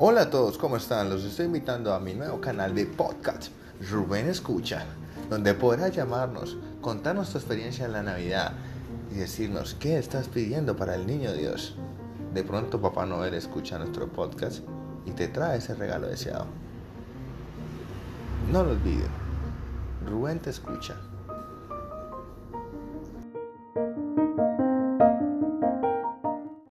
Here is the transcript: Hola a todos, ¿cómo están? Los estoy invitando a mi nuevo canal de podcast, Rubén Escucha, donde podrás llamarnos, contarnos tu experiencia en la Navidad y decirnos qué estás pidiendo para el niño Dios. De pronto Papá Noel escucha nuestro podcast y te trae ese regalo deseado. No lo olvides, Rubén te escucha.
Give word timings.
Hola 0.00 0.20
a 0.20 0.30
todos, 0.30 0.58
¿cómo 0.58 0.76
están? 0.76 1.10
Los 1.10 1.24
estoy 1.24 1.46
invitando 1.46 1.92
a 1.92 1.98
mi 1.98 2.14
nuevo 2.14 2.40
canal 2.40 2.72
de 2.72 2.86
podcast, 2.86 3.48
Rubén 3.90 4.28
Escucha, 4.28 4.84
donde 5.28 5.54
podrás 5.54 5.90
llamarnos, 5.90 6.56
contarnos 6.80 7.32
tu 7.32 7.38
experiencia 7.38 7.84
en 7.84 7.94
la 7.94 8.04
Navidad 8.04 8.52
y 9.10 9.16
decirnos 9.16 9.74
qué 9.74 9.98
estás 9.98 10.28
pidiendo 10.28 10.76
para 10.76 10.94
el 10.94 11.04
niño 11.04 11.32
Dios. 11.32 11.74
De 12.32 12.44
pronto 12.44 12.80
Papá 12.80 13.06
Noel 13.06 13.34
escucha 13.34 13.76
nuestro 13.76 14.06
podcast 14.06 14.60
y 15.04 15.10
te 15.10 15.26
trae 15.26 15.58
ese 15.58 15.74
regalo 15.74 16.06
deseado. 16.06 16.46
No 18.52 18.62
lo 18.62 18.70
olvides, 18.70 19.10
Rubén 20.06 20.38
te 20.38 20.50
escucha. 20.50 20.94